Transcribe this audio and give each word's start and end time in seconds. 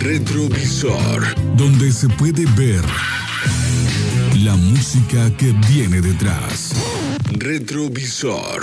Retrovisor, 0.00 1.34
donde 1.56 1.92
se 1.92 2.08
puede 2.08 2.44
ver 2.56 2.84
la 4.44 4.56
música 4.56 5.30
que 5.36 5.52
viene 5.68 6.00
detrás. 6.00 6.72
Retrovisor. 7.32 8.62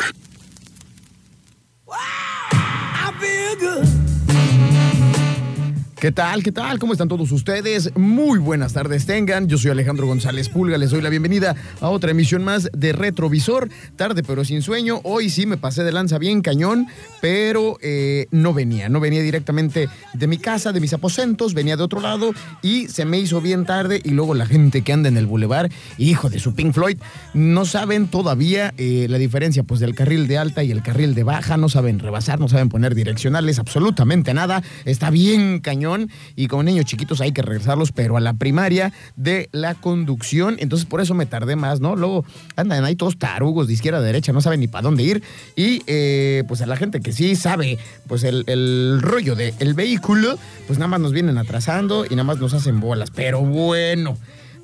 ¿Qué 6.00 6.14
tal? 6.14 6.44
¿Qué 6.44 6.54
tal? 6.54 6.80
¿Cómo 6.80 6.94
están 6.94 7.10
todos 7.10 7.30
ustedes? 7.34 7.92
Muy 7.98 8.40
buenas 8.40 8.72
tardes 8.72 9.06
tengan. 9.06 9.50
Yo 9.50 9.58
soy 9.58 9.72
Alejandro 9.72 10.08
González 10.08 10.48
Pulga. 10.48 10.78
Les 10.78 10.92
doy 10.92 11.02
la 11.02 11.10
bienvenida 11.10 11.58
a 11.82 11.90
otra 11.90 12.12
emisión 12.12 12.42
más 12.42 12.70
de 12.72 12.94
Retrovisor. 12.94 13.68
Tarde 13.98 14.24
pero 14.24 14.46
sin 14.46 14.62
sueño. 14.62 15.02
Hoy 15.04 15.30
sí 15.30 15.46
me 15.46 15.58
pasé 15.58 15.84
de 15.84 15.92
lanza 15.92 16.18
bien 16.18 16.42
cañón, 16.42 16.88
pero 17.20 17.78
eh, 17.82 18.28
no 18.32 18.54
venía. 18.54 18.88
No 18.88 19.02
venía 19.02 19.22
directamente 19.22 19.90
de 20.14 20.28
mi 20.28 20.38
casa, 20.38 20.72
de 20.72 20.80
mis 20.80 20.94
aposentos. 20.94 21.54
Venía 21.54 21.76
de 21.76 21.84
otro 21.84 22.00
lado 22.00 22.32
y 22.62 22.88
se 22.88 23.04
me 23.04 23.20
hizo 23.20 23.42
bien 23.42 23.66
tarde. 23.66 24.00
Y 24.02 24.12
luego 24.12 24.36
la 24.36 24.46
gente 24.46 24.84
que 24.84 24.94
anda 24.94 25.10
en 25.10 25.18
el 25.18 25.26
bulevar, 25.26 25.70
hijo 25.98 26.30
de 26.30 26.40
su 26.40 26.56
Pink 26.56 26.76
Floyd, 26.76 26.98
no 27.34 27.66
saben 27.66 28.08
todavía 28.08 28.74
eh, 28.78 29.08
la 29.10 29.18
diferencia 29.18 29.64
pues 29.64 29.82
del 29.82 29.96
carril 29.96 30.28
de 30.30 30.38
alta 30.38 30.64
y 30.64 30.72
el 30.72 30.82
carril 30.82 31.14
de 31.14 31.24
baja. 31.24 31.58
No 31.58 31.68
saben 31.68 32.00
rebasar, 32.00 32.40
no 32.40 32.48
saben 32.48 32.70
poner 32.70 32.96
direccionales, 32.96 33.60
absolutamente 33.60 34.34
nada. 34.34 34.64
Está 34.86 35.10
bien 35.10 35.60
cañón 35.60 35.89
y 36.36 36.48
como 36.48 36.64
niños 36.64 36.86
chiquitos 36.86 37.22
hay 37.22 37.32
que 37.32 37.42
regresarlos, 37.42 37.92
pero 37.92 38.18
a 38.18 38.20
la 38.20 38.34
primaria 38.34 38.94
de 39.16 39.50
la 39.52 39.76
conducción. 39.76 40.58
Entonces 40.60 40.86
por 40.86 41.02
eso 41.02 41.14
me 41.14 41.26
tardé 41.26 41.56
más, 41.56 41.80
¿no? 41.80 41.96
Luego 41.96 42.26
andan 42.56 42.86
ahí 42.86 42.96
todos 42.96 43.18
tarugos 43.18 43.68
de 43.68 43.74
izquierda 43.74 44.00
a 44.00 44.02
derecha, 44.02 44.32
no 44.32 44.42
saben 44.42 44.60
ni 44.60 44.68
para 44.68 44.84
dónde 44.84 45.04
ir. 45.04 45.24
Y 45.56 45.82
eh, 45.88 46.44
pues 46.48 46.62
a 46.62 46.66
la 46.66 46.78
gente 46.78 47.02
que 47.02 47.12
sí 47.12 47.36
sabe, 47.36 47.78
pues 48.08 48.24
el, 48.24 49.02
rollo 49.02 49.36
del 49.36 49.74
vehículo, 49.74 50.38
pues 50.68 50.80
nada 50.80 50.90
más 50.90 51.00
nos 51.00 51.14
vienen 51.14 51.38
atrasando 51.38 52.06
y 52.06 52.12
nada 52.12 52.24
más 52.24 52.40
nos 52.40 52.54
hacen 52.54 52.80
bolas. 52.80 53.12
Pero 53.12 53.42
bueno. 53.42 54.18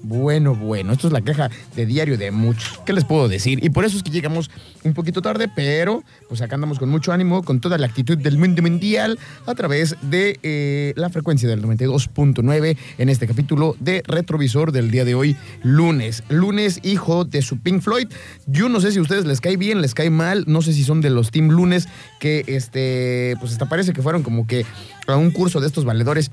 Bueno, 0.07 0.53
bueno, 0.53 0.93
esto 0.93 1.07
es 1.07 1.13
la 1.13 1.21
queja 1.21 1.49
de 1.75 1.87
diario 1.87 2.15
de 2.15 2.29
muchos. 2.29 2.79
¿Qué 2.85 2.93
les 2.93 3.03
puedo 3.03 3.27
decir? 3.27 3.63
Y 3.63 3.71
por 3.71 3.85
eso 3.85 3.97
es 3.97 4.03
que 4.03 4.11
llegamos 4.11 4.51
un 4.83 4.93
poquito 4.93 5.23
tarde, 5.23 5.49
pero 5.55 6.03
pues 6.29 6.43
acá 6.43 6.53
andamos 6.53 6.77
con 6.77 6.89
mucho 6.89 7.11
ánimo, 7.11 7.41
con 7.41 7.59
toda 7.59 7.79
la 7.79 7.87
actitud 7.87 8.15
del 8.15 8.37
mundo 8.37 8.61
mundial 8.61 9.17
a 9.47 9.55
través 9.55 9.95
de 10.03 10.39
eh, 10.43 10.93
la 10.95 11.09
frecuencia 11.09 11.49
del 11.49 11.63
92.9 11.63 12.77
en 12.99 13.09
este 13.09 13.25
capítulo 13.25 13.75
de 13.79 14.03
Retrovisor 14.05 14.71
del 14.71 14.91
día 14.91 15.05
de 15.05 15.15
hoy, 15.15 15.35
lunes. 15.63 16.21
Lunes, 16.29 16.81
hijo 16.83 17.25
de 17.25 17.41
su 17.41 17.57
Pink 17.57 17.81
Floyd. 17.81 18.07
Yo 18.45 18.69
no 18.69 18.81
sé 18.81 18.91
si 18.91 18.99
a 18.99 19.01
ustedes 19.01 19.25
les 19.25 19.41
cae 19.41 19.57
bien, 19.57 19.81
les 19.81 19.95
cae 19.95 20.11
mal, 20.11 20.43
no 20.45 20.61
sé 20.61 20.73
si 20.73 20.83
son 20.83 21.01
de 21.01 21.09
los 21.09 21.31
Team 21.31 21.49
Lunes 21.49 21.87
que, 22.19 22.43
este, 22.45 23.35
pues 23.39 23.53
hasta 23.53 23.67
parece 23.67 23.91
que 23.91 24.03
fueron 24.03 24.21
como 24.21 24.45
que 24.45 24.67
a 25.07 25.15
un 25.15 25.31
curso 25.31 25.59
de 25.61 25.65
estos 25.65 25.83
valedores 25.83 26.29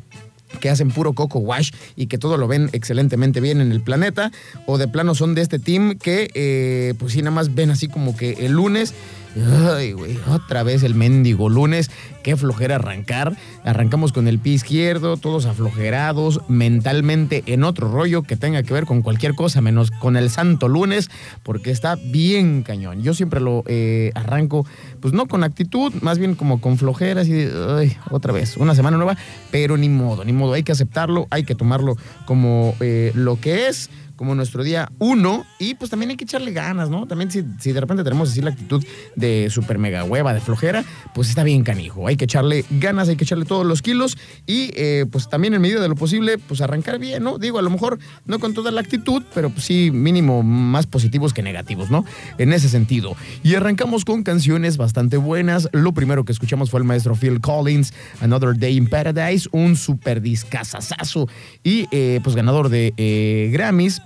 que 0.60 0.70
hacen 0.70 0.90
puro 0.90 1.12
coco 1.12 1.38
wash 1.38 1.70
y 1.96 2.06
que 2.06 2.18
todo 2.18 2.36
lo 2.36 2.48
ven 2.48 2.70
excelentemente 2.72 3.40
bien 3.40 3.60
en 3.60 3.72
el 3.72 3.80
planeta, 3.80 4.30
o 4.66 4.78
de 4.78 4.88
plano 4.88 5.14
son 5.14 5.34
de 5.34 5.42
este 5.42 5.58
team 5.58 5.98
que 5.98 6.30
eh, 6.34 6.94
pues 6.98 7.12
sí, 7.12 7.20
nada 7.20 7.32
más 7.32 7.54
ven 7.54 7.70
así 7.70 7.88
como 7.88 8.16
que 8.16 8.32
el 8.40 8.52
lunes 8.52 8.94
Ay, 9.34 9.92
güey, 9.92 10.18
otra 10.28 10.62
vez 10.62 10.82
el 10.82 10.94
mendigo 10.94 11.48
lunes. 11.48 11.90
Qué 12.22 12.36
flojera 12.36 12.76
arrancar. 12.76 13.36
Arrancamos 13.64 14.12
con 14.12 14.28
el 14.28 14.38
pie 14.38 14.54
izquierdo, 14.54 15.16
todos 15.16 15.46
aflojerados, 15.46 16.40
mentalmente 16.48 17.42
en 17.46 17.64
otro 17.64 17.90
rollo 17.90 18.22
que 18.22 18.36
tenga 18.36 18.62
que 18.62 18.72
ver 18.72 18.86
con 18.86 19.02
cualquier 19.02 19.34
cosa, 19.34 19.60
menos 19.60 19.90
con 19.90 20.16
el 20.16 20.30
santo 20.30 20.68
lunes, 20.68 21.10
porque 21.42 21.70
está 21.70 21.96
bien 21.96 22.62
cañón. 22.62 23.02
Yo 23.02 23.14
siempre 23.14 23.40
lo 23.40 23.64
eh, 23.66 24.12
arranco, 24.14 24.66
pues 25.00 25.12
no 25.14 25.26
con 25.26 25.44
actitud, 25.44 25.92
más 26.00 26.18
bien 26.18 26.34
como 26.34 26.60
con 26.60 26.78
flojeras 26.78 27.28
y 27.28 27.48
ay, 27.78 27.96
otra 28.10 28.32
vez, 28.32 28.56
una 28.56 28.74
semana 28.74 28.96
nueva, 28.96 29.16
pero 29.50 29.76
ni 29.76 29.88
modo, 29.88 30.24
ni 30.24 30.32
modo. 30.32 30.52
Hay 30.54 30.62
que 30.62 30.72
aceptarlo, 30.72 31.26
hay 31.30 31.44
que 31.44 31.54
tomarlo 31.54 31.96
como 32.26 32.74
eh, 32.80 33.12
lo 33.14 33.40
que 33.40 33.68
es 33.68 33.90
como 34.22 34.36
nuestro 34.36 34.62
día 34.62 34.92
uno. 35.00 35.44
Y 35.58 35.74
pues 35.74 35.90
también 35.90 36.10
hay 36.10 36.16
que 36.16 36.22
echarle 36.22 36.52
ganas, 36.52 36.90
¿no? 36.90 37.06
También 37.06 37.30
si, 37.30 37.44
si 37.58 37.72
de 37.72 37.80
repente 37.80 38.04
tenemos 38.04 38.30
así 38.30 38.40
la 38.40 38.50
actitud 38.50 38.84
de 39.16 39.48
super 39.50 39.78
mega 39.78 40.04
hueva, 40.04 40.32
de 40.32 40.40
flojera, 40.40 40.84
pues 41.12 41.28
está 41.28 41.42
bien 41.42 41.64
canijo. 41.64 42.08
Hay 42.12 42.16
que 42.18 42.26
echarle 42.26 42.66
ganas, 42.68 43.08
hay 43.08 43.16
que 43.16 43.24
echarle 43.24 43.46
todos 43.46 43.64
los 43.64 43.80
kilos 43.80 44.18
y 44.46 44.70
eh, 44.74 45.06
pues 45.10 45.30
también 45.30 45.54
en 45.54 45.62
medida 45.62 45.80
de 45.80 45.88
lo 45.88 45.94
posible, 45.94 46.36
pues 46.36 46.60
arrancar 46.60 46.98
bien, 46.98 47.22
¿no? 47.22 47.38
Digo, 47.38 47.58
a 47.58 47.62
lo 47.62 47.70
mejor 47.70 47.98
no 48.26 48.38
con 48.38 48.52
toda 48.52 48.70
la 48.70 48.82
actitud, 48.82 49.22
pero 49.34 49.48
pues 49.48 49.64
sí 49.64 49.90
mínimo 49.90 50.42
más 50.42 50.86
positivos 50.86 51.32
que 51.32 51.42
negativos, 51.42 51.90
¿no? 51.90 52.04
En 52.36 52.52
ese 52.52 52.68
sentido. 52.68 53.16
Y 53.42 53.54
arrancamos 53.54 54.04
con 54.04 54.24
canciones 54.24 54.76
bastante 54.76 55.16
buenas. 55.16 55.70
Lo 55.72 55.92
primero 55.92 56.26
que 56.26 56.32
escuchamos 56.32 56.70
fue 56.70 56.80
el 56.80 56.84
maestro 56.84 57.14
Phil 57.14 57.40
Collins, 57.40 57.94
Another 58.20 58.58
Day 58.58 58.76
in 58.76 58.88
Paradise, 58.88 59.48
un 59.52 59.74
super 59.74 60.20
discazazazo 60.20 61.28
y 61.64 61.88
eh, 61.92 62.20
pues 62.22 62.36
ganador 62.36 62.68
de 62.68 62.92
eh, 62.98 63.48
Grammys 63.54 64.02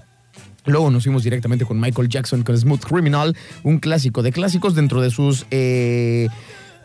Luego 0.67 0.91
nos 0.91 1.05
fuimos 1.05 1.23
directamente 1.23 1.65
con 1.65 1.81
Michael 1.81 2.09
Jackson 2.09 2.43
con 2.43 2.59
Smooth 2.59 2.85
Criminal, 2.85 3.37
un 3.63 3.79
clásico 3.79 4.23
de 4.23 4.33
clásicos 4.33 4.75
dentro 4.75 5.01
de 5.01 5.11
sus 5.11 5.47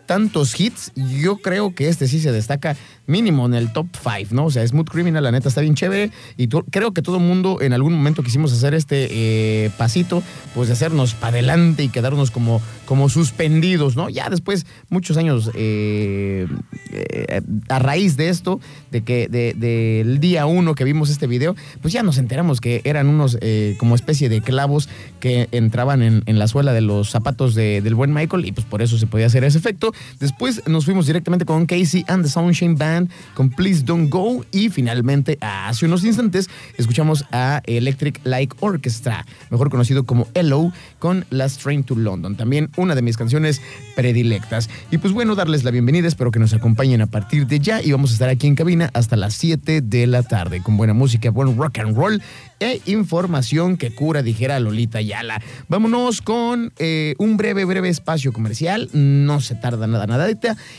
tantos 0.05 0.59
hits. 0.59 0.91
Yo 0.95 1.37
creo 1.37 1.73
que 1.73 1.87
este 1.87 2.07
sí 2.07 2.19
se 2.19 2.31
destaca 2.31 2.75
mínimo 3.07 3.45
en 3.45 3.53
el 3.53 3.71
top 3.73 3.87
5, 4.01 4.33
¿no? 4.33 4.45
O 4.45 4.51
sea, 4.51 4.65
Smooth 4.65 4.89
Criminal, 4.89 5.23
la 5.23 5.31
neta, 5.31 5.49
está 5.49 5.61
bien 5.61 5.75
chévere. 5.75 6.11
Y 6.37 6.47
creo 6.47 6.93
que 6.93 7.01
todo 7.01 7.17
el 7.17 7.23
mundo 7.23 7.59
en 7.61 7.73
algún 7.73 7.93
momento 7.93 8.23
quisimos 8.23 8.53
hacer 8.53 8.73
este 8.73 9.07
eh, 9.11 9.71
pasito, 9.77 10.23
pues 10.55 10.67
de 10.69 10.73
hacernos 10.73 11.13
para 11.13 11.33
adelante 11.33 11.83
y 11.83 11.89
quedarnos 11.89 12.31
como, 12.31 12.61
como 12.85 13.09
suspendidos, 13.09 13.95
¿no? 13.95 14.09
Ya 14.09 14.29
después, 14.29 14.65
muchos 14.89 15.17
años 15.17 15.51
eh, 15.55 16.47
eh, 16.91 17.41
a 17.69 17.79
raíz 17.79 18.17
de 18.17 18.29
esto, 18.29 18.59
de 18.91 19.01
que 19.01 19.27
del 19.27 20.19
día 20.19 20.45
uno 20.45 20.75
que 20.75 20.83
vimos 20.83 21.09
este 21.09 21.27
video, 21.27 21.55
pues 21.81 21.93
ya 21.93 22.03
nos 22.03 22.17
enteramos 22.17 22.61
que 22.61 22.81
eran 22.85 23.07
unos 23.07 23.37
como 23.77 23.95
especie 23.95 24.29
de 24.29 24.41
clavos 24.41 24.89
que 25.19 25.49
entraban 25.51 26.01
en, 26.01 26.39
la 26.39 26.47
suela 26.47 26.73
de 26.73 26.81
los 26.81 27.09
zapatos 27.09 27.55
del 27.55 27.95
buen 27.95 28.13
Michael 28.13 28.45
y 28.45 28.51
pues 28.51 28.65
por 28.65 28.81
eso 28.81 28.97
se 28.97 29.07
podía 29.07 29.25
hacer 29.25 29.43
ese 29.43 29.57
efecto. 29.57 29.90
Después 30.19 30.61
nos 30.67 30.85
fuimos 30.85 31.07
directamente 31.07 31.45
con 31.45 31.65
Casey 31.65 32.03
and 32.07 32.23
the 32.23 32.29
Sunshine 32.29 32.75
Band 32.75 33.09
con 33.33 33.49
Please 33.49 33.83
Don't 33.83 34.09
Go 34.09 34.45
y 34.51 34.69
finalmente 34.69 35.37
hace 35.41 35.85
unos 35.85 36.03
instantes 36.03 36.49
escuchamos 36.77 37.25
a 37.31 37.61
Electric 37.65 38.19
Like 38.23 38.55
Orchestra, 38.59 39.25
mejor 39.49 39.69
conocido 39.69 40.05
como 40.05 40.27
Hello, 40.33 40.71
con 40.99 41.25
Last 41.29 41.61
Train 41.61 41.83
to 41.83 41.95
London, 41.95 42.35
también 42.35 42.69
una 42.77 42.95
de 42.95 43.01
mis 43.01 43.17
canciones 43.17 43.61
predilectas. 43.95 44.69
Y 44.91 44.97
pues 44.97 45.13
bueno, 45.13 45.35
darles 45.35 45.63
la 45.63 45.71
bienvenida, 45.71 46.07
espero 46.07 46.31
que 46.31 46.39
nos 46.39 46.53
acompañen 46.53 47.01
a 47.01 47.07
partir 47.07 47.47
de 47.47 47.59
ya 47.59 47.81
y 47.81 47.91
vamos 47.91 48.11
a 48.11 48.13
estar 48.13 48.29
aquí 48.29 48.47
en 48.47 48.55
cabina 48.55 48.89
hasta 48.93 49.15
las 49.15 49.33
7 49.35 49.81
de 49.81 50.07
la 50.07 50.23
tarde 50.23 50.61
con 50.61 50.77
buena 50.77 50.93
música, 50.93 51.29
buen 51.29 51.57
rock 51.57 51.79
and 51.79 51.95
roll 51.95 52.21
e 52.59 52.79
información 52.85 53.75
que 53.75 53.93
cura, 53.93 54.21
dijera 54.21 54.59
Lolita 54.59 55.01
Yala. 55.01 55.41
Vámonos 55.67 56.21
con 56.21 56.71
eh, 56.77 57.15
un 57.17 57.35
breve, 57.35 57.65
breve 57.65 57.89
espacio 57.89 58.31
comercial. 58.31 58.89
No 58.93 59.41
se 59.41 59.55
tarda 59.55 59.80
nada, 59.87 60.07
nada. 60.07 60.27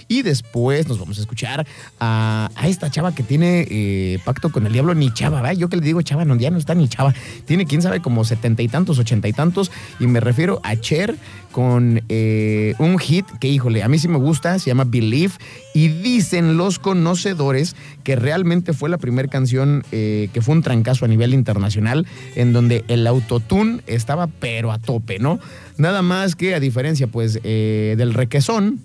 Y 0.09 0.23
después 0.23 0.89
nos 0.89 0.99
vamos 0.99 1.19
a 1.19 1.21
escuchar 1.21 1.67
a, 2.01 2.51
esta 2.65 2.91
chava 2.91 3.15
que 3.15 3.23
tiene 3.23 3.67
eh, 3.71 4.19
pacto 4.25 4.51
con 4.51 4.67
el 4.67 4.73
diablo. 4.73 4.95
Ni 4.95 5.13
chava, 5.13 5.43
¿verdad? 5.43 5.57
Yo 5.57 5.69
que 5.69 5.77
le 5.77 5.83
digo 5.83 6.03
chava, 6.03 6.25
no, 6.25 6.37
ya 6.37 6.51
no 6.51 6.59
está 6.59 6.75
ni 6.75 6.89
chava. 6.89 7.15
Tiene, 7.45 7.67
quién 7.67 7.83
sabe, 7.83 8.01
como 8.01 8.25
setenta 8.25 8.63
y 8.63 8.69
tantos, 8.69 8.99
ochenta 8.99 9.29
y 9.29 9.33
tantos. 9.33 9.71
Y 10.01 10.07
me 10.07 10.21
refiero 10.21 10.61
a 10.65 10.77
Cher 10.77 11.17
con 11.51 12.03
eh, 12.09 12.75
un 12.79 12.99
hit 12.99 13.27
que, 13.41 13.49
híjole, 13.49 13.83
a 13.83 13.89
mí 13.89 13.99
sí 13.99 14.09
me 14.09 14.17
gusta, 14.17 14.59
se 14.59 14.71
llama 14.71 14.85
Believe, 14.85 15.35
y 15.75 15.89
dicen 15.89 16.57
los 16.57 16.79
conocedores 16.79 17.77
que 18.05 18.17
realmente 18.17 18.73
fue 18.73 18.89
la 18.89 18.97
primera 18.97 19.29
canción 19.29 19.85
que 19.91 20.41
fue 20.41 20.55
un 20.55 20.63
trancazo 20.63 21.05
a 21.05 21.09
nivel 21.09 21.35
internacional 21.35 22.07
en 22.37 22.53
donde 22.53 22.85
el 22.89 23.07
autotune 23.07 23.83
estaba 23.87 24.27
pero 24.27 24.73
a 24.73 24.79
tope, 24.79 25.19
¿no? 25.19 25.39
Nada 25.79 26.03
más 26.03 26.37
que 26.37 26.55
a 26.55 26.61
diferencia 26.61 27.07
pues 27.07 27.41
eh, 27.45 27.95
del 27.97 28.15
requesón, 28.15 28.81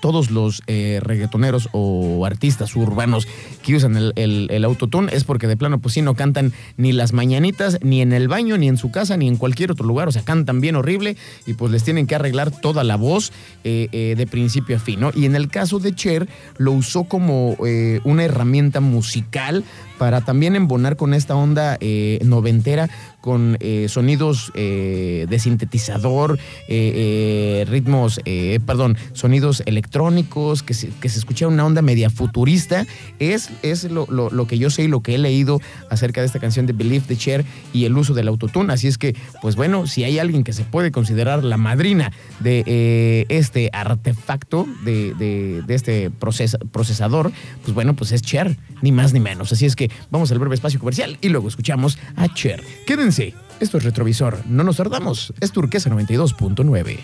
todos 0.00 0.30
los 0.30 0.62
eh, 0.66 1.00
reggaetoneros 1.02 1.68
o 1.72 2.24
artistas 2.24 2.74
urbanos 2.76 3.26
que 3.62 3.76
usan 3.76 3.96
el, 3.96 4.12
el, 4.16 4.64
autotune 4.64 5.14
es 5.14 5.24
porque 5.24 5.46
de 5.46 5.56
plano 5.56 5.80
pues 5.80 5.94
sí 5.94 6.02
no 6.02 6.14
cantan 6.14 6.52
ni 6.76 6.92
las 6.92 7.12
mañanitas, 7.12 7.78
ni 7.82 8.00
en 8.00 8.12
el 8.12 8.28
baño, 8.28 8.56
ni 8.56 8.68
en 8.68 8.76
su 8.76 8.90
casa, 8.90 9.16
ni 9.16 9.28
en 9.28 9.36
cualquier 9.36 9.72
otro 9.72 9.86
lugar, 9.86 10.08
o 10.08 10.12
sea, 10.12 10.22
cantan 10.22 10.60
bien 10.60 10.76
horrible 10.76 11.16
y 11.46 11.54
pues 11.54 11.72
les 11.72 11.84
tienen 11.84 12.06
que 12.06 12.14
arreglar 12.14 12.50
toda 12.50 12.84
la 12.84 12.96
voz 12.96 13.32
eh, 13.64 14.14
de 14.16 14.26
principio 14.26 14.76
a 14.76 14.80
fin, 14.80 15.00
¿no? 15.00 15.10
Y 15.14 15.26
en 15.26 15.36
el 15.36 15.48
caso 15.48 15.78
de 15.78 15.94
Cher 15.94 16.28
lo 16.56 16.72
usó 16.72 17.04
como 17.04 17.56
una 18.04 18.24
herramienta 18.24 18.80
musical 18.80 19.64
para 20.02 20.20
también 20.20 20.56
embonar 20.56 20.96
con 20.96 21.14
esta 21.14 21.36
onda 21.36 21.76
eh, 21.80 22.18
noventera 22.24 22.90
con 23.22 23.56
eh, 23.60 23.86
sonidos 23.88 24.52
eh, 24.54 25.26
de 25.30 25.38
sintetizador, 25.38 26.38
ritmos, 26.68 28.20
perdón, 28.66 28.98
sonidos 29.14 29.62
electrónicos, 29.64 30.62
que 30.62 30.74
se, 30.74 30.88
que 30.88 31.08
se 31.08 31.20
escucha 31.20 31.46
una 31.46 31.64
onda 31.64 31.80
media 31.80 32.10
futurista. 32.10 32.84
Es, 33.18 33.50
es 33.62 33.84
lo, 33.84 34.06
que 34.46 34.58
yo 34.58 34.68
sé 34.68 34.82
y 34.82 34.88
lo 34.88 35.00
que 35.00 35.14
he 35.14 35.18
leído 35.18 35.60
acerca 35.88 36.20
de 36.20 36.26
esta 36.26 36.40
canción 36.40 36.66
de 36.66 36.72
Believe 36.72 37.06
the 37.06 37.16
Chair 37.16 37.44
y 37.72 37.84
el 37.84 37.96
uso 37.96 38.12
del 38.12 38.28
autotune. 38.28 38.72
Así 38.72 38.88
es 38.88 38.98
que, 38.98 39.16
pues 39.40 39.56
bueno, 39.56 39.86
si 39.86 40.04
hay 40.04 40.18
alguien 40.18 40.44
que 40.44 40.52
se 40.52 40.64
puede 40.64 40.90
considerar 40.90 41.44
la 41.44 41.56
madrina 41.56 42.12
de 42.40 43.24
este 43.28 43.70
artefacto, 43.72 44.66
de, 44.84 45.62
este 45.68 46.10
procesador, 46.10 47.32
pues 47.62 47.74
bueno, 47.74 47.94
pues 47.94 48.12
es 48.12 48.22
Cher, 48.22 48.56
ni 48.82 48.90
más 48.90 49.12
ni 49.12 49.20
menos. 49.20 49.52
Así 49.52 49.64
es 49.64 49.76
que 49.76 49.90
vamos 50.10 50.32
al 50.32 50.38
breve 50.38 50.54
espacio 50.54 50.80
comercial 50.80 51.18
y 51.20 51.28
luego 51.28 51.48
escuchamos 51.48 51.98
a 52.16 52.32
Cher. 52.34 52.62
Quédense, 52.86 53.11
esto 53.60 53.76
es 53.76 53.84
Retrovisor, 53.84 54.42
no 54.46 54.64
nos 54.64 54.76
tardamos, 54.78 55.34
es 55.40 55.52
Turquesa 55.52 55.90
92.9. 55.90 56.98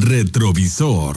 Retrovisor. 0.00 1.16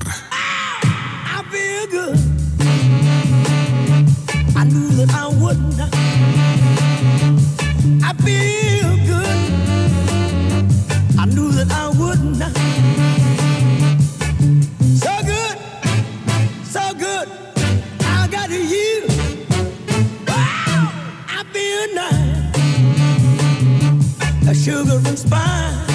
sugar 24.65 24.99
and 25.05 25.19
spice. 25.19 25.85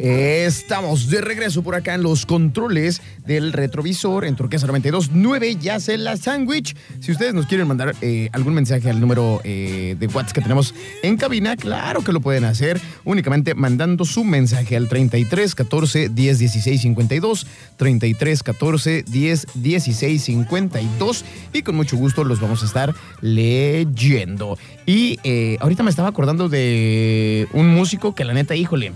Eh, 0.00 0.33
Estamos 0.44 1.08
de 1.08 1.22
regreso 1.22 1.62
por 1.62 1.74
acá 1.74 1.94
en 1.94 2.02
los 2.02 2.26
controles 2.26 3.00
del 3.24 3.54
retrovisor 3.54 4.26
en 4.26 4.36
Turquesa 4.36 4.66
92.9. 4.66 5.58
Ya 5.58 5.80
sé 5.80 5.96
la 5.96 6.18
sándwich. 6.18 6.76
Si 7.00 7.12
ustedes 7.12 7.32
nos 7.32 7.46
quieren 7.46 7.66
mandar 7.66 7.96
eh, 8.02 8.28
algún 8.32 8.52
mensaje 8.52 8.90
al 8.90 9.00
número 9.00 9.40
eh, 9.42 9.96
de 9.98 10.06
WhatsApp 10.06 10.34
que 10.34 10.40
tenemos 10.42 10.74
en 11.02 11.16
cabina, 11.16 11.56
claro 11.56 12.04
que 12.04 12.12
lo 12.12 12.20
pueden 12.20 12.44
hacer 12.44 12.78
únicamente 13.04 13.54
mandando 13.54 14.04
su 14.04 14.22
mensaje 14.22 14.76
al 14.76 14.86
33 14.86 15.54
14 15.54 16.10
10 16.10 16.38
16 16.38 16.82
52. 16.82 17.46
33 17.78 18.42
14 18.42 19.02
10 19.02 19.46
16 19.54 20.24
52. 20.24 21.24
Y 21.54 21.62
con 21.62 21.74
mucho 21.74 21.96
gusto 21.96 22.22
los 22.22 22.38
vamos 22.38 22.62
a 22.62 22.66
estar 22.66 22.94
leyendo. 23.22 24.58
Y 24.84 25.18
eh, 25.24 25.56
ahorita 25.60 25.82
me 25.82 25.88
estaba 25.88 26.10
acordando 26.10 26.50
de 26.50 27.48
un 27.54 27.68
músico 27.68 28.14
que 28.14 28.26
la 28.26 28.34
neta, 28.34 28.54
híjole 28.54 28.92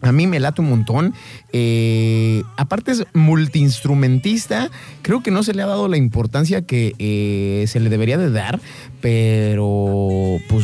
a 0.00 0.12
mí 0.12 0.26
me 0.26 0.40
late 0.40 0.60
un 0.60 0.70
montón. 0.70 1.14
Eh, 1.52 2.42
aparte 2.56 2.92
es 2.92 3.04
multiinstrumentista. 3.14 4.70
Creo 5.02 5.22
que 5.22 5.30
no 5.30 5.42
se 5.42 5.54
le 5.54 5.62
ha 5.62 5.66
dado 5.66 5.88
la 5.88 5.96
importancia 5.96 6.62
que 6.62 6.94
eh, 6.98 7.64
se 7.66 7.80
le 7.80 7.90
debería 7.90 8.18
de 8.18 8.30
dar. 8.30 8.60
Pero, 9.00 10.07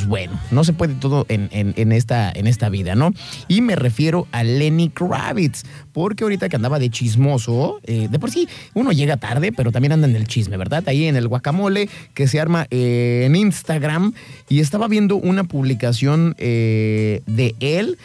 bueno, 0.06 0.38
no 0.50 0.64
se 0.64 0.72
puede 0.72 0.94
todo 0.94 1.26
en, 1.28 1.92
esta, 1.92 2.30
en 2.30 2.46
esta 2.46 2.68
vida, 2.68 2.94
¿no? 2.94 3.12
Y 3.48 3.60
me 3.60 3.76
refiero 3.76 4.26
a 4.32 4.44
Lenny 4.44 4.88
Kravitz. 4.88 5.64
Porque 5.92 6.24
ahorita 6.24 6.48
que 6.48 6.56
andaba 6.56 6.80
de 6.80 6.90
chismoso, 6.90 7.80
eh, 7.84 8.08
de 8.10 8.18
por 8.18 8.30
sí 8.30 8.48
uno 8.74 8.90
llega 8.90 9.16
tarde, 9.16 9.52
pero 9.52 9.70
también 9.70 9.92
anda 9.92 10.08
en 10.08 10.16
el 10.16 10.26
chisme, 10.26 10.56
¿verdad? 10.56 10.82
Ahí 10.88 11.06
en 11.06 11.14
el 11.14 11.28
guacamole 11.28 11.88
que 12.14 12.26
se 12.26 12.40
arma 12.40 12.66
en 12.70 13.36
Instagram. 13.36 14.12
Y 14.48 14.60
estaba 14.60 14.88
viendo 14.88 15.16
una 15.16 15.44
publicación 15.44 16.34
de 16.38 17.54
él 17.60 17.96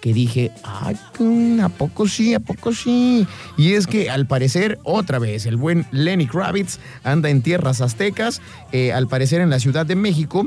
que 0.00 0.12
dije, 0.12 0.50
ay, 0.64 0.96
¿a 1.62 1.68
poco 1.68 2.08
sí? 2.08 2.34
¿A 2.34 2.40
poco 2.40 2.72
sí? 2.72 3.26
Y 3.56 3.72
es 3.74 3.86
que 3.86 4.10
al 4.10 4.26
parecer, 4.26 4.78
otra 4.82 5.18
vez, 5.18 5.46
el 5.46 5.56
buen 5.56 5.86
Lenny 5.90 6.26
Kravitz 6.26 6.78
anda 7.04 7.30
en 7.30 7.42
tierras 7.42 7.80
aztecas, 7.80 8.40
eh, 8.72 8.92
al 8.92 9.08
parecer 9.08 9.40
en 9.40 9.50
la 9.50 9.60
Ciudad 9.60 9.86
de 9.86 9.96
México. 9.96 10.46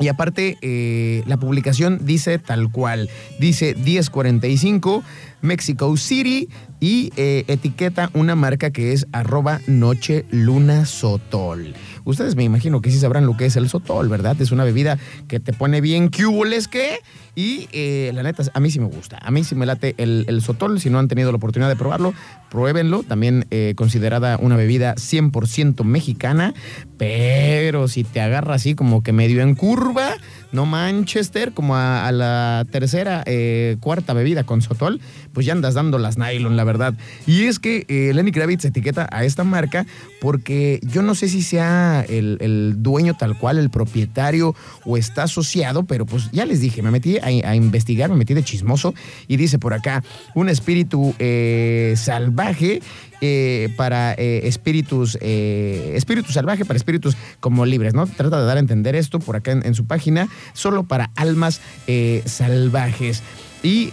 Y 0.00 0.08
aparte, 0.08 0.56
eh, 0.62 1.22
la 1.26 1.36
publicación 1.36 2.00
dice 2.04 2.38
tal 2.38 2.72
cual. 2.72 3.10
Dice 3.38 3.74
1045 3.74 5.04
Mexico 5.42 5.96
City 5.96 6.48
y 6.80 7.12
eh, 7.16 7.44
etiqueta 7.46 8.10
una 8.14 8.34
marca 8.34 8.70
que 8.70 8.92
es 8.92 9.06
arroba 9.12 9.60
Noche 9.66 10.24
Luna 10.30 10.86
Sotol. 10.86 11.74
Ustedes 12.04 12.34
me 12.34 12.44
imagino 12.44 12.80
que 12.80 12.90
sí 12.90 12.98
sabrán 12.98 13.26
lo 13.26 13.36
que 13.36 13.46
es 13.46 13.56
el 13.56 13.68
Sotol, 13.68 14.08
¿verdad? 14.08 14.40
Es 14.40 14.50
una 14.50 14.64
bebida 14.64 14.98
que 15.28 15.38
te 15.38 15.52
pone 15.52 15.80
bien 15.80 16.08
cuboles 16.08 16.66
que 16.66 16.98
y 17.34 17.68
eh, 17.72 18.10
la 18.14 18.22
neta, 18.22 18.42
a 18.52 18.60
mí 18.60 18.70
sí 18.70 18.80
me 18.80 18.86
gusta. 18.86 19.18
A 19.22 19.30
mí 19.30 19.44
sí 19.44 19.54
me 19.54 19.66
late 19.66 19.94
el, 19.98 20.24
el 20.28 20.42
sotol. 20.42 20.80
Si 20.80 20.90
no 20.90 20.98
han 20.98 21.08
tenido 21.08 21.30
la 21.30 21.36
oportunidad 21.36 21.68
de 21.68 21.76
probarlo, 21.76 22.12
pruébenlo. 22.50 23.02
También 23.02 23.46
eh, 23.50 23.74
considerada 23.76 24.36
una 24.38 24.56
bebida 24.56 24.94
100% 24.96 25.84
mexicana. 25.84 26.54
Pero 26.98 27.88
si 27.88 28.04
te 28.04 28.20
agarra 28.20 28.54
así 28.54 28.74
como 28.74 29.02
que 29.02 29.12
medio 29.12 29.42
en 29.42 29.54
curva, 29.54 30.16
no 30.52 30.66
Manchester, 30.66 31.52
como 31.52 31.76
a, 31.76 32.10
la 32.12 32.66
tercera, 32.70 33.22
eh, 33.26 33.76
cuarta 33.80 34.12
bebida 34.12 34.44
con 34.44 34.62
sotol, 34.62 35.00
pues 35.32 35.46
ya 35.46 35.52
andas 35.52 35.74
dando 35.74 35.98
las 35.98 36.18
nylon, 36.18 36.56
la 36.56 36.64
verdad. 36.64 36.94
Y 37.26 37.44
es 37.44 37.58
que 37.58 37.84
Lenny 38.14 38.32
Kravitz 38.32 38.64
etiqueta 38.64 39.08
a 39.12 39.24
esta 39.24 39.44
marca 39.44 39.86
porque 40.20 40.80
yo 40.82 41.02
no 41.02 41.14
sé 41.14 41.28
si 41.28 41.42
sea 41.42 42.04
el, 42.08 42.38
el 42.40 42.82
dueño 42.82 43.14
tal 43.14 43.38
cual, 43.38 43.58
el 43.58 43.70
propietario 43.70 44.54
o 44.84 44.96
está 44.96 45.24
asociado, 45.24 45.84
pero 45.84 46.06
pues 46.06 46.30
ya 46.32 46.44
les 46.44 46.60
dije, 46.60 46.82
me 46.82 46.90
metí 46.90 47.18
a, 47.18 47.54
investigar, 47.54 48.10
me 48.10 48.16
metí 48.16 48.34
de 48.34 48.44
chismoso 48.44 48.94
y 49.28 49.36
dice 49.36 49.58
por 49.58 49.74
acá, 49.74 50.02
un 50.34 50.48
espíritu 50.48 51.14
eh, 51.18 51.94
salvaje 51.96 52.80
eh, 53.20 53.68
para 53.76 54.14
eh, 54.14 54.42
espíritus, 54.44 55.16
espíritu 55.20 56.32
salvaje 56.32 56.64
para 56.64 56.76
espíritus 56.76 57.16
como 57.40 57.66
libres, 57.66 57.94
¿no? 57.94 58.06
Trata 58.06 58.40
de 58.40 58.46
dar 58.46 58.56
a 58.56 58.60
entender 58.60 58.94
esto 58.94 59.18
por 59.18 59.36
acá 59.36 59.52
en, 59.52 59.74
su 59.74 59.86
página, 59.86 60.28
solo 60.52 60.84
para 60.84 61.10
almas 61.16 61.60
salvajes. 62.24 63.22
Y 63.62 63.90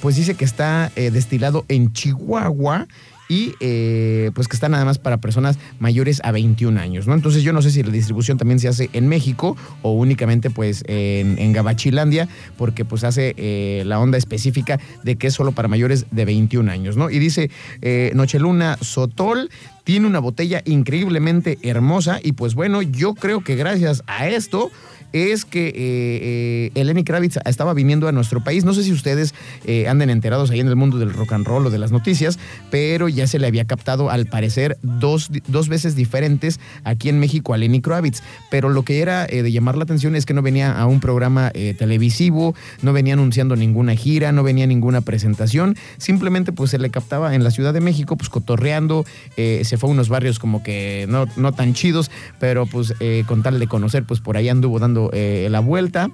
pues 0.00 0.16
dice 0.16 0.34
que 0.34 0.44
está 0.44 0.90
destilado 0.94 1.64
en 1.68 1.92
Chihuahua 1.92 2.86
y 3.28 3.54
eh, 3.60 4.30
pues 4.34 4.48
que 4.48 4.56
está 4.56 4.68
nada 4.68 4.84
más 4.84 4.98
para 4.98 5.18
personas 5.18 5.58
mayores 5.78 6.20
a 6.24 6.32
21 6.32 6.78
años, 6.80 7.06
¿no? 7.06 7.14
Entonces 7.14 7.42
yo 7.42 7.52
no 7.52 7.62
sé 7.62 7.70
si 7.70 7.82
la 7.82 7.90
distribución 7.90 8.38
también 8.38 8.58
se 8.58 8.68
hace 8.68 8.90
en 8.92 9.08
México 9.08 9.56
o 9.82 9.92
únicamente 9.92 10.50
pues 10.50 10.84
en, 10.86 11.52
Gabachilandia, 11.52 12.28
porque 12.58 12.84
pues 12.84 13.04
hace 13.04 13.34
eh, 13.36 13.82
la 13.86 13.98
onda 14.00 14.18
específica 14.18 14.78
de 15.04 15.16
que 15.16 15.28
es 15.28 15.34
solo 15.34 15.52
para 15.52 15.68
mayores 15.68 16.06
de 16.10 16.24
21 16.24 16.70
años, 16.70 16.96
¿no? 16.96 17.10
Y 17.10 17.18
dice 17.18 17.50
eh, 17.82 18.12
Nocheluna 18.14 18.76
Sotol 18.80 19.50
tiene 19.84 20.06
una 20.06 20.18
botella 20.18 20.62
increíblemente 20.64 21.58
hermosa 21.62 22.18
y 22.22 22.32
pues 22.32 22.54
bueno, 22.54 22.82
yo 22.82 23.14
creo 23.14 23.42
que 23.42 23.54
gracias 23.54 24.02
a 24.06 24.28
esto 24.28 24.70
es 25.12 25.44
que 25.44 25.68
eh, 25.68 25.72
eh, 25.76 26.70
Eleni 26.74 27.04
Kravitz 27.04 27.38
estaba 27.44 27.74
viniendo 27.74 28.08
a 28.08 28.12
nuestro 28.12 28.42
país. 28.42 28.64
No 28.64 28.74
sé 28.74 28.82
si 28.82 28.92
ustedes 28.92 29.34
eh, 29.64 29.88
anden 29.88 30.10
enterados 30.10 30.50
ahí 30.50 30.60
en 30.60 30.68
el 30.68 30.76
mundo 30.76 30.98
del 30.98 31.12
rock 31.12 31.32
and 31.32 31.46
roll 31.46 31.66
o 31.66 31.70
de 31.70 31.78
las 31.78 31.92
noticias, 31.92 32.38
pero 32.70 33.08
ya 33.08 33.26
se 33.26 33.38
le 33.38 33.46
había 33.46 33.64
captado 33.64 34.10
al 34.10 34.26
parecer 34.26 34.78
dos, 34.82 35.30
dos 35.46 35.68
veces 35.68 35.96
diferentes 35.96 36.60
aquí 36.84 37.08
en 37.08 37.18
México 37.18 37.54
a 37.54 37.56
Lenny 37.56 37.80
Kravitz. 37.80 38.22
Pero 38.50 38.68
lo 38.68 38.82
que 38.82 39.00
era 39.00 39.26
de 39.26 39.52
llamar 39.52 39.76
la 39.76 39.84
atención 39.84 40.16
es 40.16 40.26
que 40.26 40.34
no 40.34 40.42
venía 40.42 40.72
a 40.72 40.86
un 40.86 41.00
programa 41.00 41.50
televisivo, 41.78 42.54
no 42.82 42.92
venía 42.92 43.14
anunciando 43.14 43.56
ninguna 43.56 43.94
gira, 43.94 44.32
no 44.32 44.42
venía 44.42 44.66
ninguna 44.66 45.00
presentación, 45.00 45.76
simplemente 45.98 46.52
pues 46.52 46.70
se 46.70 46.78
le 46.78 46.90
captaba 46.90 47.34
en 47.34 47.44
la 47.44 47.50
Ciudad 47.50 47.72
de 47.72 47.80
México 47.80 48.16
pues 48.16 48.28
cotorreando, 48.28 49.04
se 49.36 49.76
fue 49.78 49.90
a 49.90 49.92
unos 49.92 50.08
barrios 50.08 50.38
como 50.38 50.62
que 50.62 51.06
no, 51.08 51.26
no 51.36 51.52
tan 51.52 51.74
chidos, 51.74 52.10
pero 52.38 52.66
pues 52.66 52.94
con 53.26 53.42
tal 53.42 53.58
de 53.58 53.66
conocer 53.66 54.04
pues 54.04 54.20
por 54.20 54.36
ahí 54.36 54.48
anduvo 54.48 54.78
dando 54.78 55.05
eh, 55.12 55.48
la 55.50 55.60
vuelta. 55.60 56.10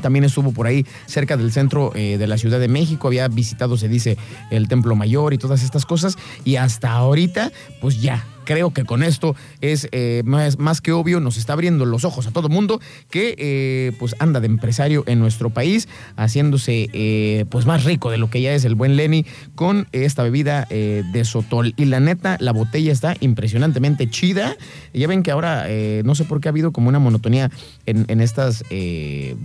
También 0.00 0.24
estuvo 0.24 0.52
por 0.52 0.66
ahí 0.66 0.86
cerca 1.06 1.36
del 1.36 1.50
centro 1.50 1.92
eh, 1.94 2.18
de 2.18 2.26
la 2.28 2.38
Ciudad 2.38 2.60
de 2.60 2.68
México, 2.68 3.08
había 3.08 3.26
visitado, 3.26 3.76
se 3.76 3.88
dice, 3.88 4.16
el 4.50 4.68
Templo 4.68 4.94
Mayor 4.94 5.34
y 5.34 5.38
todas 5.38 5.62
estas 5.62 5.86
cosas. 5.86 6.16
Y 6.44 6.56
hasta 6.56 6.92
ahorita, 6.92 7.50
pues 7.80 8.00
ya, 8.00 8.24
creo 8.48 8.72
que 8.72 8.84
con 8.84 9.02
esto 9.02 9.36
es 9.60 9.88
eh, 9.92 10.22
más, 10.24 10.80
que 10.80 10.92
obvio, 10.92 11.20
nos 11.20 11.36
está 11.36 11.52
abriendo 11.52 11.84
los 11.84 12.06
ojos 12.06 12.26
a 12.26 12.30
todo 12.30 12.48
mundo 12.48 12.80
que 13.10 13.34
eh, 13.36 13.92
pues 13.98 14.16
anda 14.20 14.40
de 14.40 14.46
empresario 14.46 15.04
en 15.06 15.18
nuestro 15.18 15.50
país, 15.50 15.86
haciéndose 16.16 16.88
eh, 16.94 17.44
pues 17.50 17.66
más 17.66 17.84
rico 17.84 18.10
de 18.10 18.16
lo 18.16 18.30
que 18.30 18.40
ya 18.40 18.54
es 18.54 18.64
el 18.64 18.74
buen 18.74 18.96
Lenny 18.96 19.26
con 19.54 19.86
esta 19.92 20.22
bebida 20.22 20.64
de 20.70 21.24
Sotol. 21.26 21.74
Y 21.76 21.84
la 21.84 22.00
neta, 22.00 22.38
la 22.40 22.52
botella 22.52 22.90
está 22.90 23.14
impresionantemente 23.20 24.08
chida. 24.08 24.56
Ya 24.94 25.06
ven 25.08 25.22
que 25.22 25.30
ahora 25.30 25.66
no 26.02 26.14
sé 26.14 26.24
por 26.24 26.40
qué 26.40 26.48
ha 26.48 26.52
habido 26.52 26.72
como 26.72 26.88
una 26.88 26.98
monotonía 26.98 27.50
en, 27.84 28.06
en 28.08 28.22
estas 28.22 28.64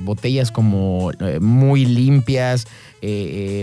botellas 0.06 0.52
como 0.52 1.12
muy 1.42 1.86
limpias, 1.86 2.68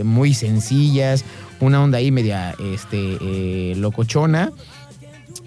muy 0.05 0.35
sencillas, 0.35 1.25
una 1.61 1.83
onda 1.83 1.99
ahí 1.99 2.11
media 2.11 2.55
este, 2.59 3.75
locochona. 3.77 4.53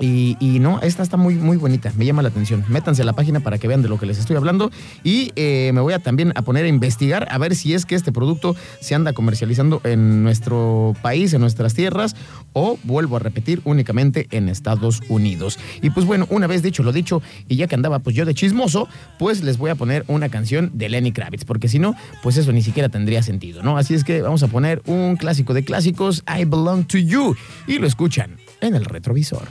Y, 0.06 0.60
no, 0.60 0.82
esta 0.82 1.02
está 1.02 1.16
muy, 1.16 1.36
muy 1.36 1.56
bonita, 1.56 1.94
me 1.96 2.06
llama 2.06 2.22
la 2.22 2.28
atención. 2.28 2.66
Métanse 2.68 3.04
a 3.04 3.06
la 3.06 3.14
página 3.14 3.40
para 3.40 3.58
que 3.58 3.70
vean 3.70 3.82
de 3.82 3.88
lo 3.88 3.98
que 3.98 4.06
les 4.06 4.18
estoy 4.18 4.36
hablando 4.36 4.70
y 5.04 5.32
eh, 5.38 5.72
me 5.74 5.80
voy 5.80 5.94
a 5.94 6.00
también 6.00 6.34
a 6.36 6.42
poner 6.42 6.66
a 6.66 6.68
investigar 6.68 7.28
a 7.32 7.38
ver 7.38 7.56
si 7.56 7.74
es 7.74 7.86
que 7.86 7.96
este 7.96 8.12
producto 8.12 8.54
se 8.82 8.96
anda 8.96 9.14
comercializando 9.14 9.80
en 9.86 10.22
nuestro 10.24 10.94
país, 11.02 11.34
en 11.34 11.40
nuestras 11.40 11.74
tierras 11.74 12.18
o 12.52 12.78
vuelvo 12.84 13.16
a 13.16 13.20
repetir 13.20 13.62
únicamente 13.64 14.28
en 14.32 14.50
Estados 14.50 15.02
Unidos. 15.08 15.58
Y 15.82 15.90
pues 15.90 16.06
bueno, 16.06 16.28
una 16.30 16.48
vez 16.48 16.64
dicho 16.64 16.84
lo 16.84 16.92
dicho 16.92 17.22
y 17.48 17.56
ya 17.56 17.68
que 17.68 17.76
andaba 17.76 18.00
pues 18.00 18.14
yo 18.14 18.26
de 18.26 18.34
chismoso, 18.34 18.90
pues 19.20 19.42
les 19.42 19.58
voy 19.58 19.70
a 19.72 19.76
poner 19.76 20.04
una 20.08 20.28
canción 20.28 20.70
de 20.74 20.90
Lenny 20.90 21.14
Kravitz, 21.14 21.46
porque 21.46 21.70
si 21.70 21.80
no, 21.80 21.96
pues 22.22 22.36
eso 22.36 22.52
ni 22.52 22.62
siquiera 22.62 22.90
tendría 22.90 23.24
sentido, 23.24 23.64
¿no? 23.64 23.78
Así 23.78 23.94
es 23.94 24.04
que 24.04 24.22
vamos 24.22 24.44
a 24.44 24.48
poner 24.48 24.82
un 24.86 25.16
clásico 25.16 25.54
de 25.54 25.64
clásicos, 25.64 26.24
I 26.28 26.44
Belong 26.44 26.86
to 26.88 26.98
You, 26.98 27.36
y 27.68 27.80
lo 27.80 27.88
escuchan 27.88 28.38
en 28.60 28.76
el 28.76 28.86
retrovisor. 28.86 29.48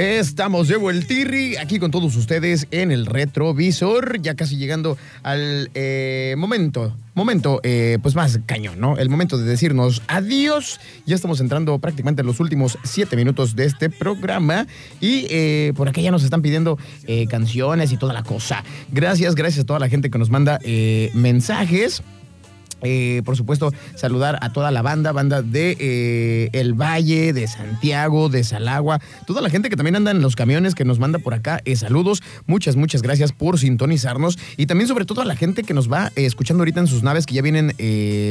Estamos 0.00 0.68
de 0.68 0.76
Vueltirri, 0.76 1.56
aquí 1.56 1.80
con 1.80 1.90
todos 1.90 2.14
ustedes 2.14 2.68
en 2.70 2.92
el 2.92 3.04
retrovisor, 3.04 4.22
ya 4.22 4.36
casi 4.36 4.56
llegando 4.56 4.96
al 5.24 5.72
eh, 5.74 6.36
momento, 6.38 6.96
momento 7.16 7.58
eh, 7.64 7.98
pues 8.00 8.14
más 8.14 8.38
cañón, 8.46 8.78
¿no? 8.78 8.96
El 8.96 9.10
momento 9.10 9.38
de 9.38 9.44
decirnos 9.44 10.02
adiós. 10.06 10.78
Ya 11.04 11.16
estamos 11.16 11.40
entrando 11.40 11.76
prácticamente 11.80 12.20
en 12.20 12.28
los 12.28 12.38
últimos 12.38 12.78
siete 12.84 13.16
minutos 13.16 13.56
de 13.56 13.64
este 13.64 13.90
programa 13.90 14.68
y 15.00 15.26
eh, 15.30 15.72
por 15.74 15.88
acá 15.88 16.00
ya 16.00 16.12
nos 16.12 16.22
están 16.22 16.42
pidiendo 16.42 16.78
canciones 17.28 17.90
y 17.90 17.96
toda 17.96 18.12
la 18.14 18.22
cosa. 18.22 18.62
Gracias, 18.92 19.34
gracias 19.34 19.64
a 19.64 19.66
toda 19.66 19.80
la 19.80 19.88
gente 19.88 20.10
que 20.10 20.18
nos 20.18 20.30
manda 20.30 20.60
mensajes. 21.12 22.04
Eh, 22.82 23.22
por 23.24 23.36
supuesto, 23.36 23.72
saludar 23.94 24.38
a 24.40 24.52
toda 24.52 24.70
la 24.70 24.82
banda, 24.82 25.12
banda 25.12 25.42
de 25.42 25.76
eh, 25.80 26.50
El 26.52 26.74
Valle, 26.74 27.32
de 27.32 27.46
Santiago, 27.46 28.28
de 28.28 28.44
Salagua, 28.44 29.00
toda 29.26 29.40
la 29.40 29.50
gente 29.50 29.68
que 29.68 29.76
también 29.76 29.96
anda 29.96 30.10
en 30.10 30.22
los 30.22 30.36
camiones 30.36 30.74
que 30.74 30.84
nos 30.84 30.98
manda 30.98 31.18
por 31.18 31.34
acá. 31.34 31.60
Eh, 31.64 31.76
saludos, 31.76 32.22
muchas, 32.46 32.76
muchas 32.76 33.02
gracias 33.02 33.32
por 33.32 33.58
sintonizarnos 33.58 34.38
y 34.56 34.66
también 34.66 34.88
sobre 34.88 35.04
todo 35.04 35.20
a 35.22 35.24
la 35.24 35.36
gente 35.36 35.62
que 35.62 35.74
nos 35.74 35.90
va 35.90 36.12
escuchando 36.16 36.62
ahorita 36.62 36.80
en 36.80 36.86
sus 36.86 37.02
naves 37.02 37.26
que 37.26 37.34
ya 37.34 37.42
vienen 37.42 37.74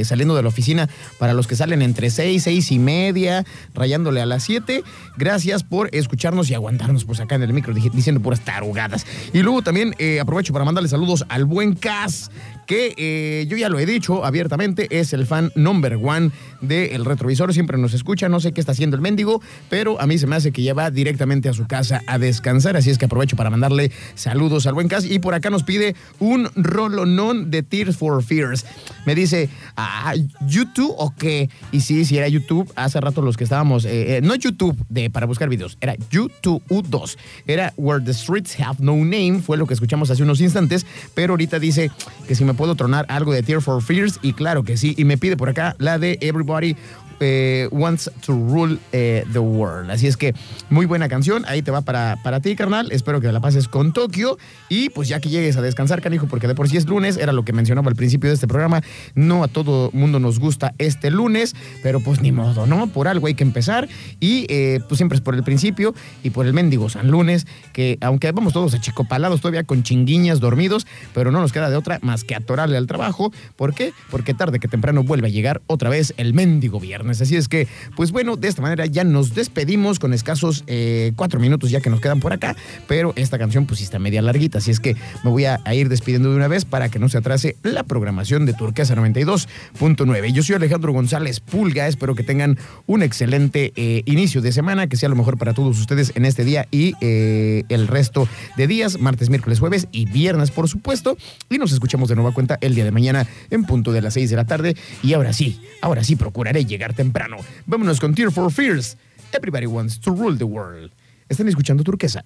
saliendo 0.06 0.36
de 0.36 0.42
la 0.42 0.50
oficina, 0.50 0.89
para 1.20 1.34
los 1.34 1.48
que 1.48 1.56
salen 1.56 1.82
entre 1.82 2.10
seis, 2.10 2.44
seis 2.44 2.72
y 2.72 2.80
media, 2.80 3.46
rayándole 3.74 4.22
a 4.22 4.25
las 4.25 4.44
siete. 4.44 4.84
Gracias 5.18 5.63
por 5.63 5.89
escucharnos 5.94 6.50
y 6.50 6.54
aguantarnos 6.54 7.06
pues 7.06 7.20
acá 7.20 7.36
en 7.36 7.44
el 7.44 7.54
micro 7.54 7.74
diciendo 7.74 8.22
puras 8.22 8.42
tarugadas. 8.42 9.06
Y 9.34 9.39
luego 9.39 9.62
también 9.62 9.94
aprovecho 10.22 10.54
para 10.54 10.66
mandarle 10.66 10.89
saludos 10.89 11.25
al 11.30 11.46
buen 11.46 11.75
Cas, 11.75 12.32
que 12.66 12.94
eh, 12.98 13.46
yo 13.48 13.58
ya 13.58 13.70
lo 13.70 13.80
he 13.80 13.86
dicho 13.86 14.25
abiertamente, 14.38 14.88
es 14.91 15.13
el 15.13 15.25
fan 15.25 15.51
number 15.56 15.96
one 15.96 16.32
del 16.62 17.06
retrovisor, 17.06 17.53
siempre 17.53 17.77
nos 17.77 17.94
escucha, 17.96 18.29
no 18.29 18.39
sé 18.39 18.51
qué 18.51 18.60
está 18.60 18.74
haciendo 18.74 18.96
el 18.96 19.01
mendigo, 19.01 19.41
pero 19.70 20.00
a 20.00 20.06
mí 20.06 20.17
se 20.20 20.27
me 20.27 20.36
hace 20.36 20.51
que 20.51 20.62
ya 20.62 20.75
va 20.75 20.91
directamente 20.91 21.50
a 21.50 21.53
su 21.53 21.65
casa 21.65 22.01
a 22.06 22.20
descansar, 22.20 22.77
así 22.77 22.91
es 22.91 23.00
que 23.00 23.06
aprovecho 23.06 23.36
para 23.36 23.50
mandarle 23.50 23.91
saludos 24.13 24.67
al 24.67 24.75
buen 24.75 24.88
Cas 24.88 25.06
y 25.06 25.20
por 25.20 25.34
acá 25.34 25.50
nos 25.50 25.63
pide 25.63 25.96
un 26.20 26.50
rolonón 26.56 27.50
de 27.50 27.63
Tears 27.63 27.98
for 27.98 28.24
Fears. 28.24 28.65
Me 29.06 29.15
dice, 29.15 29.50
ah, 29.75 30.13
¿YouTube 30.48 30.94
o 30.98 31.13
qué? 31.17 31.50
Y 31.72 31.82
sí, 31.82 32.06
sí 32.06 32.17
era 32.17 32.27
YouTube, 32.27 32.72
hace 32.75 33.01
rato 33.01 33.22
los 33.22 33.38
que 33.38 33.44
estábamos, 33.44 33.86
eh, 33.86 34.17
eh, 34.17 34.22
no 34.22 34.36
YouTube 34.36 34.77
de, 34.89 35.10
para 35.10 35.25
buscar 35.25 35.50
videos, 35.50 35.77
era 35.82 35.96
YouTube 36.12 36.62
U2, 36.70 37.17
era 37.48 37.74
Where 37.75 38.03
the 38.03 38.13
Streets 38.13 38.60
Have 38.60 38.77
No 38.79 38.96
Name, 38.98 39.41
fue 39.44 39.58
lo 39.58 39.65
que 39.65 39.74
escuchamos 39.74 40.12
hace 40.12 40.22
unos 40.22 40.41
instantes, 40.41 40.86
pero 41.15 41.34
ahorita 41.34 41.60
dice 41.60 41.91
que 42.27 42.36
si 42.36 42.46
me 42.46 42.53
puedo 42.53 42.75
tronar 42.75 43.06
algo 43.10 43.34
de 43.34 43.41
Tear 43.41 43.62
for 43.62 43.82
Fears 43.82 44.20
y 44.28 44.34
claro 44.34 44.64
que 44.64 44.78
sí. 44.78 44.94
Y 44.98 45.06
me 45.06 45.18
pide 45.18 45.38
por 45.38 45.50
acá 45.50 45.76
la 45.80 45.98
de 45.98 46.18
Everybody 46.22 46.76
eh, 47.20 47.68
wants 47.72 48.12
to 48.26 48.34
Rule 48.34 48.78
eh, 48.92 49.26
the 49.32 49.40
World. 49.40 49.90
Así 49.92 50.08
es 50.08 50.18
que 50.18 50.34
muy 50.70 50.86
buena 50.86 51.10
canción. 51.10 51.44
Ahí 51.48 51.62
te 51.62 51.72
va 51.72 51.82
para, 51.82 52.18
para 52.24 52.40
ti, 52.40 52.56
carnal. 52.56 52.92
Espero 52.92 53.22
que 53.22 53.32
la 53.32 53.40
pases 53.40 53.68
con 53.68 53.94
Tokio. 53.94 54.38
Y 54.70 54.90
pues 54.90 55.08
ya 55.08 55.20
que 55.20 55.30
llegues 55.30 55.58
a 55.58 55.62
descansar, 55.62 56.02
canijo, 56.02 56.28
porque 56.28 56.48
de 56.48 56.56
por 56.56 56.70
sí 56.70 56.78
es 56.78 56.86
lunes, 56.86 57.18
era 57.18 57.34
lo 57.34 57.44
que 57.44 57.54
mencionaba 57.54 57.90
al 57.90 57.96
principio 57.96 58.30
de 58.30 58.36
este 58.36 58.48
programa. 58.48 58.82
No 59.16 59.44
a 59.44 59.48
todo 59.48 59.90
mundo 59.94 60.20
nos 60.20 60.40
gusta 60.40 60.74
este 60.78 61.12
lunes, 61.12 61.56
pero 61.84 62.00
pues 62.00 62.22
ni 62.22 62.32
modo, 62.32 62.68
¿no? 62.68 62.88
Por 62.88 63.08
algo 63.08 63.28
hay 63.28 63.36
que 63.36 63.44
empezar. 63.44 63.88
Y 64.20 64.46
eh, 64.50 64.80
pues 64.88 64.98
siempre 64.98 65.16
es 65.16 65.22
por 65.22 65.36
el 65.36 65.44
principio 65.44 65.94
y 66.24 66.30
por 66.30 66.46
el 66.46 66.54
mendigo 66.54 66.90
San 66.90 67.10
Lunes, 67.10 67.48
que 67.74 67.98
aunque 68.02 68.32
vamos 68.32 68.54
todos 68.54 68.74
achicopalados 68.74 69.42
todavía 69.42 69.64
con 69.64 69.84
chinguiñas 69.84 70.40
dormidos, 70.40 70.88
pero 71.14 71.32
no 71.32 71.40
nos 71.40 71.52
queda 71.52 71.70
de 71.70 71.76
otra 71.76 72.00
más 72.02 72.24
que 72.24 72.36
atorarle 72.36 72.78
al 72.78 72.88
trabajo. 72.88 73.32
¿Por 73.56 73.74
qué? 73.74 73.94
Porque 74.10 74.34
tarde 74.34 74.60
que 74.60 74.68
temprano 74.68 75.04
vuelve 75.04 75.28
a 75.28 75.32
llegar 75.32 75.62
otra 75.68 75.90
vez 75.90 76.14
el 76.18 76.34
mendigo 76.34 76.80
viernes. 76.80 77.07
Así 77.10 77.36
es 77.36 77.48
que, 77.48 77.68
pues 77.96 78.12
bueno, 78.12 78.36
de 78.36 78.48
esta 78.48 78.62
manera 78.62 78.86
ya 78.86 79.04
nos 79.04 79.34
despedimos 79.34 80.00
con 80.00 80.14
escasos 80.14 80.64
eh, 80.68 81.14
cuatro 81.16 81.40
minutos 81.40 81.72
ya 81.72 81.80
que 81.80 81.90
nos 81.90 82.02
quedan 82.02 82.20
por 82.20 82.34
acá, 82.34 82.56
pero 82.88 83.14
esta 83.16 83.38
canción 83.38 83.66
pues 83.66 83.80
sí 83.80 83.86
está 83.86 84.00
media 84.00 84.22
larguita, 84.22 84.58
así 84.58 84.72
es 84.72 84.80
que 84.80 84.96
me 85.24 85.32
voy 85.32 85.46
a, 85.46 85.60
ir 85.74 85.90
despidiendo 85.90 86.30
de 86.30 86.36
una 86.36 86.48
vez 86.48 86.66
para 86.66 86.90
que 86.90 87.00
no 87.00 87.08
se 87.08 87.18
atrase 87.18 87.56
la 87.64 87.84
programación 87.84 88.46
de 88.46 88.54
Turquesa 88.54 88.96
92.9. 88.96 90.32
Yo 90.34 90.44
soy 90.44 90.56
Alejandro 90.56 90.92
González 90.92 91.40
Pulga, 91.40 91.88
espero 91.88 92.16
que 92.16 92.24
tengan 92.24 92.58
un 92.86 93.04
excelente 93.04 93.74
eh, 93.76 94.02
inicio 94.06 94.42
de 94.42 94.52
semana, 94.52 94.88
que 94.88 94.98
sea 94.98 95.10
lo 95.10 95.16
mejor 95.16 95.38
para 95.38 95.54
todos 95.54 95.80
ustedes 95.80 96.12
en 96.16 96.26
este 96.26 96.44
día 96.44 96.68
y 96.72 96.94
eh, 97.02 97.64
el 97.70 97.88
resto 97.88 98.28
de 98.56 98.68
días, 98.68 99.00
martes, 99.00 99.30
miércoles, 99.30 99.60
jueves 99.60 99.88
y 99.92 100.06
viernes, 100.06 100.52
por 100.52 100.68
supuesto, 100.68 101.18
y 101.50 101.58
nos 101.58 101.72
escuchamos 101.72 102.10
de 102.10 102.16
nueva 102.16 102.32
cuenta 102.32 102.58
el 102.62 102.76
día 102.76 102.84
de 102.84 102.92
mañana 102.92 103.28
en 103.50 103.66
punto 103.66 103.92
de 103.92 104.02
las 104.02 104.14
6 104.16 104.30
de 104.30 104.36
la 104.36 104.46
tarde. 104.46 104.76
Y 105.04 105.14
ahora 105.14 105.34
sí, 105.34 105.62
ahora 105.82 106.04
sí 106.04 106.16
procuraré 106.16 106.66
llegar 106.66 106.94
temprano. 106.98 107.38
Vámonos 107.66 108.01
con 108.01 108.13
Tear 108.13 108.32
for 108.32 108.51
Fears. 108.51 108.98
Everybody 109.32 109.68
wants 109.68 109.98
to 110.01 110.12
rule 110.12 110.38
the 110.38 110.44
world. 110.44 110.92
Están 111.30 111.48
escuchando 111.48 111.84
Turquesa 111.84 112.24